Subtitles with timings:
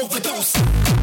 [0.00, 1.01] overdose.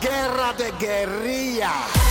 [0.00, 0.72] Guerra de.
[0.78, 2.03] Guerrilla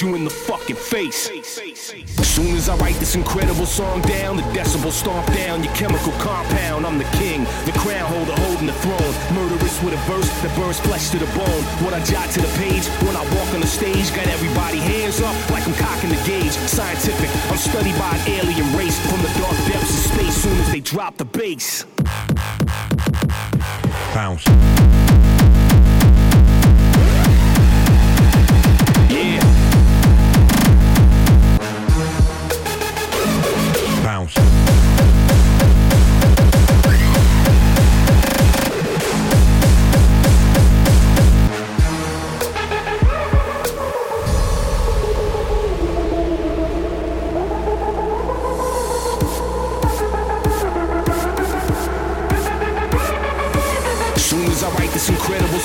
[0.00, 1.28] You in the fucking face.
[1.28, 6.12] As soon as I write this incredible song down, the decibel stomp down your chemical
[6.20, 6.86] compound.
[6.86, 9.12] I'm the king, the crown holder holding the throne.
[9.34, 11.62] Murderous with a verse that burns flesh to the bone.
[11.82, 15.20] What I jot to the page when I walk on the stage, got everybody hands
[15.20, 16.52] up like I'm cocking the gauge.
[16.52, 20.36] Scientific, I'm studied by an alien race from the dark depths of space.
[20.36, 21.86] Soon as they drop the bass.
[24.14, 24.46] Bounce.
[29.10, 29.57] Yeah.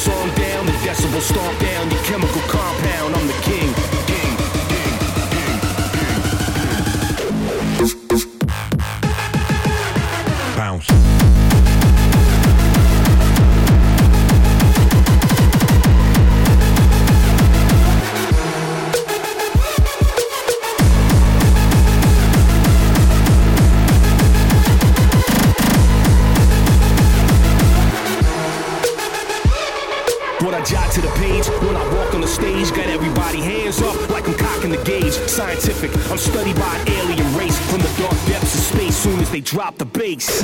[0.04, 3.16] Song down, the decibel stomp down your chemical compound.
[3.16, 3.64] I'm the king.
[3.64, 3.73] King,
[31.74, 35.14] when I walk on the stage, got everybody hands up like I'm cocking the gauge.
[35.14, 38.96] Scientific, I'm studied by an alien race from the dark depths of space.
[38.96, 40.44] Soon as they drop the bass.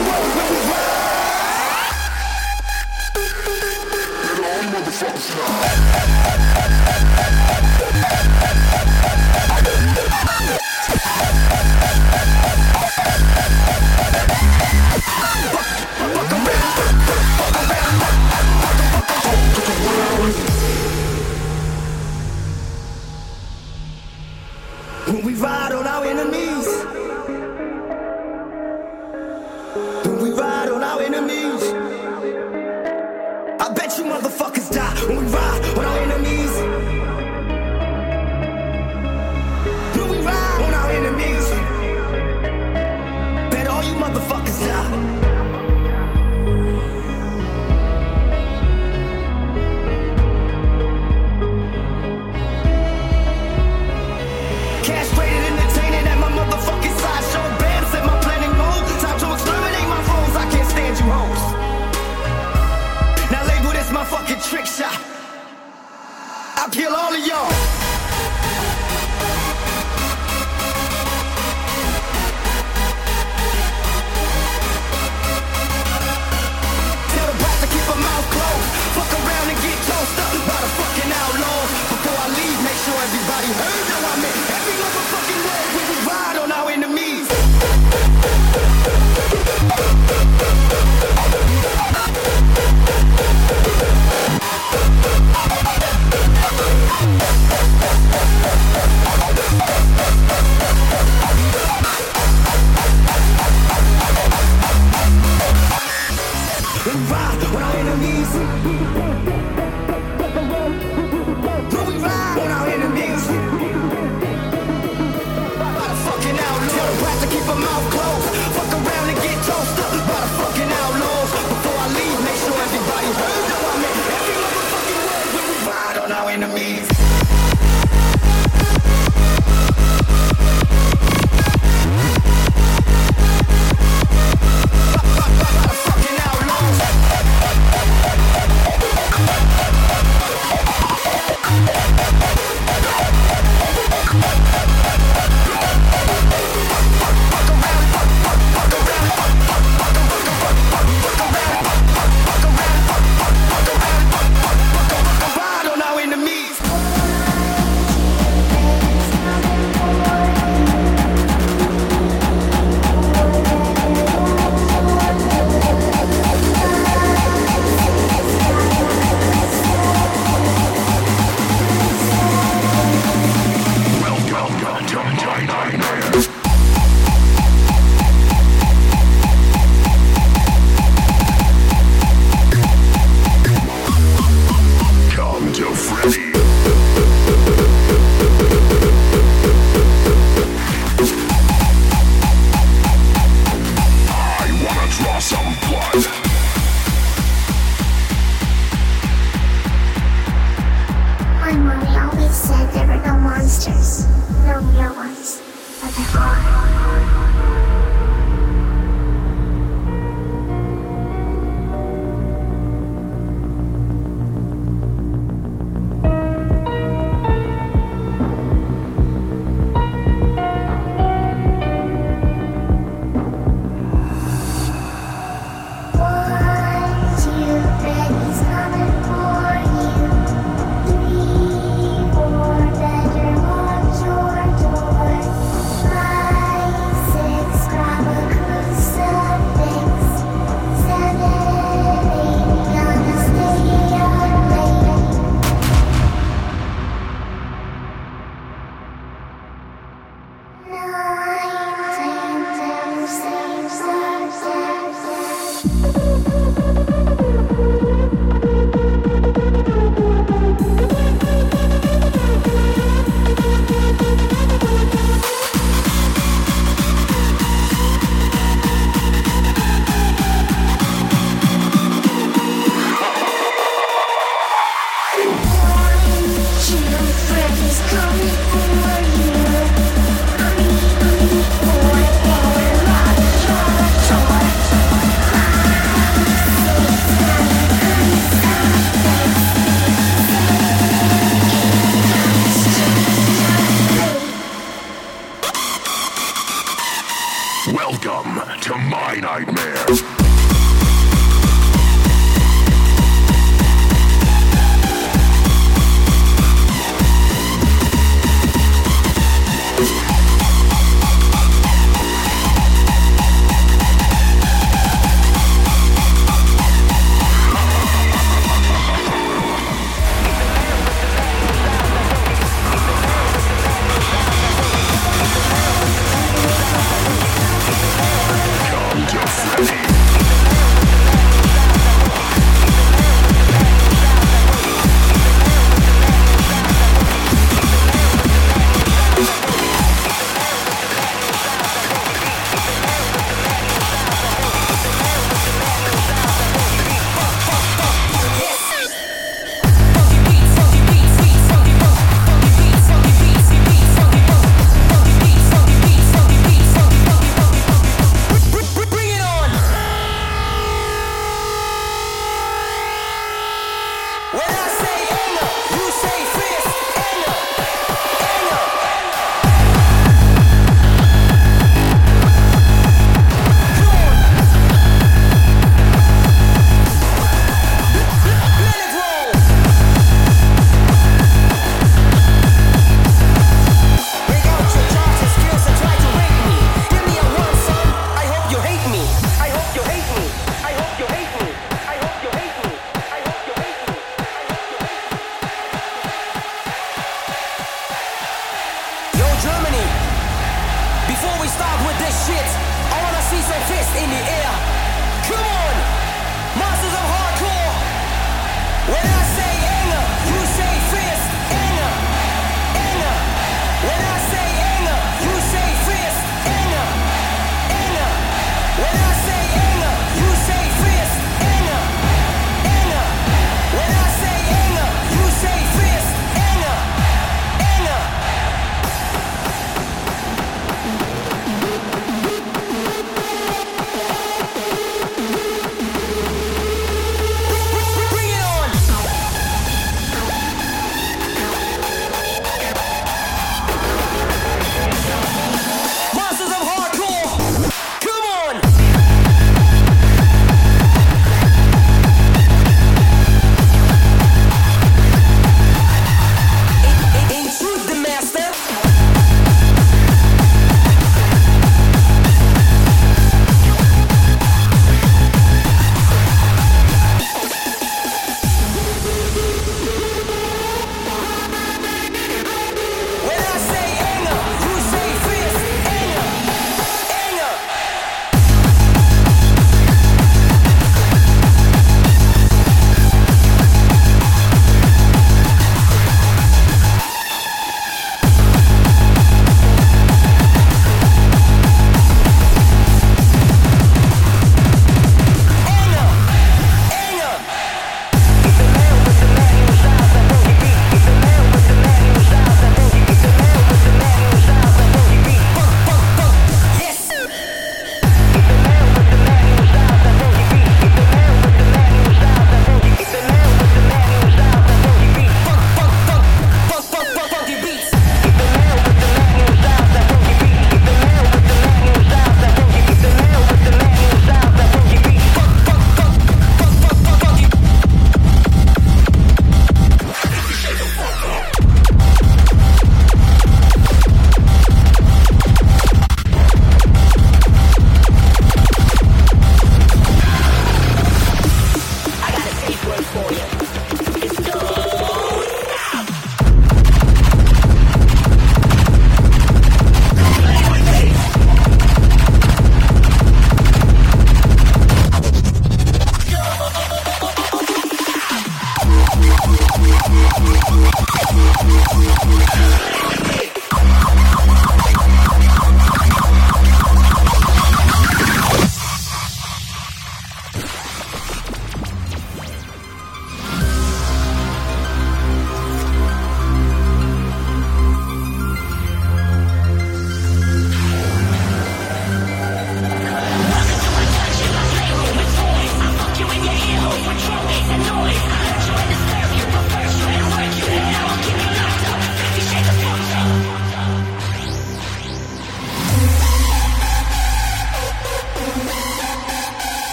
[26.03, 26.70] Coming for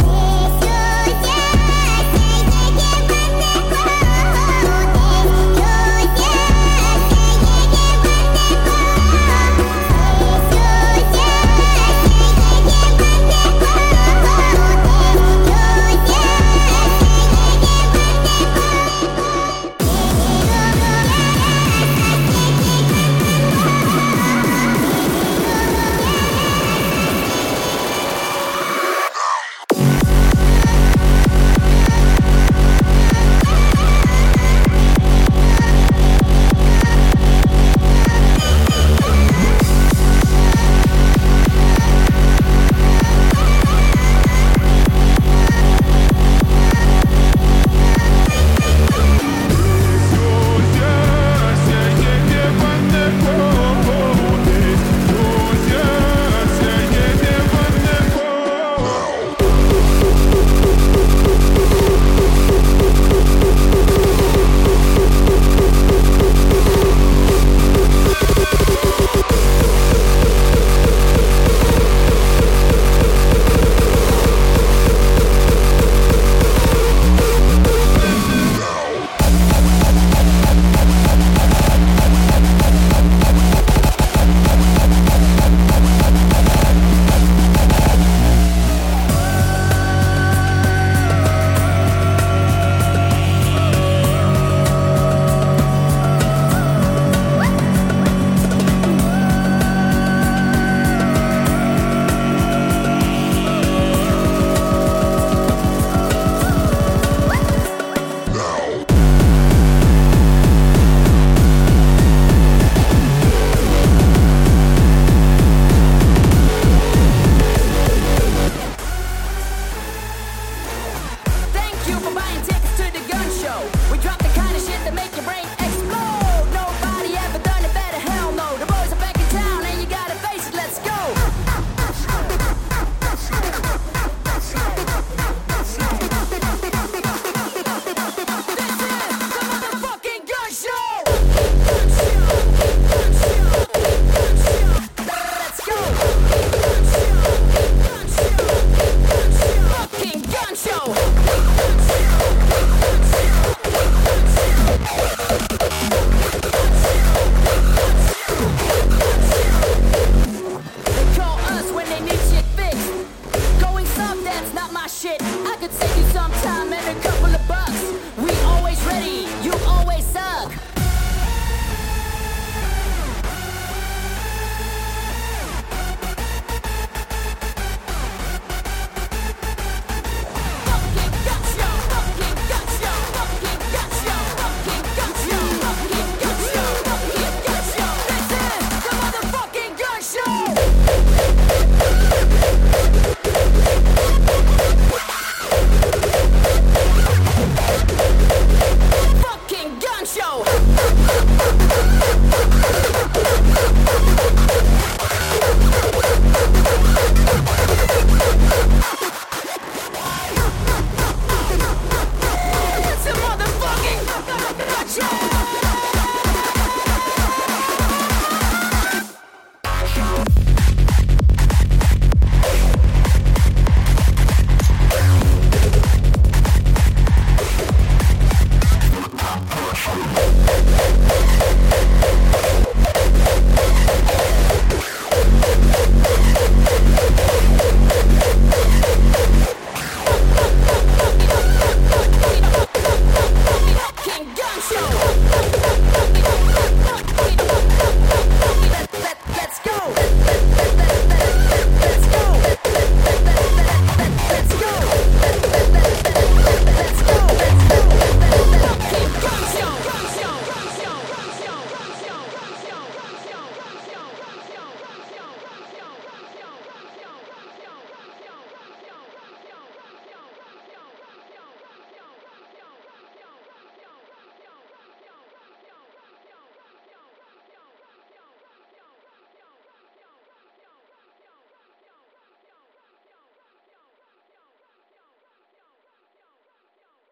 [0.00, 0.27] Thank